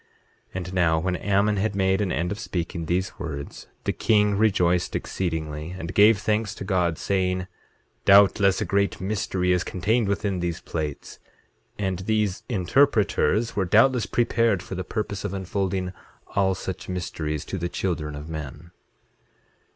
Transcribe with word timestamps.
8:19 0.49 0.55
And 0.55 0.73
now, 0.73 0.97
when 0.97 1.15
Ammon 1.17 1.57
had 1.57 1.75
made 1.75 2.01
an 2.01 2.11
end 2.11 2.31
of 2.31 2.39
speaking 2.39 2.87
these 2.87 3.19
words 3.19 3.67
the 3.83 3.93
king 3.93 4.35
rejoiced 4.35 4.95
exceedingly, 4.95 5.75
and 5.77 5.93
gave 5.93 6.17
thanks 6.17 6.55
to 6.55 6.63
God, 6.63 6.97
saying: 6.97 7.45
Doubtless 8.03 8.59
a 8.61 8.65
great 8.65 8.99
mystery 8.99 9.51
is 9.51 9.63
contained 9.63 10.07
within 10.07 10.39
these 10.39 10.59
plates, 10.59 11.19
and 11.77 11.99
these 11.99 12.41
interpreters 12.49 13.55
were 13.55 13.63
doubtless 13.63 14.07
prepared 14.07 14.63
for 14.63 14.73
the 14.73 14.83
purpose 14.83 15.23
of 15.23 15.35
unfolding 15.35 15.93
all 16.33 16.55
such 16.55 16.89
mysteries 16.89 17.45
to 17.45 17.59
the 17.59 17.69
children 17.69 18.15
of 18.15 18.27
men. 18.27 18.71